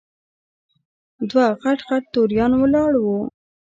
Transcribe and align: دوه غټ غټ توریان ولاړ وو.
دوه 1.29 1.45
غټ 1.61 1.79
غټ 1.87 2.03
توریان 2.13 2.51
ولاړ 2.57 2.91
وو. 3.03 3.19